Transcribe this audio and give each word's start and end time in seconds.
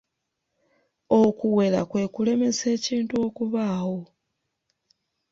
Okuwera 1.21 1.79
kwe 1.89 2.03
kulemesa 2.13 2.65
ekintu 2.75 3.13
okubaawo. 3.27 3.99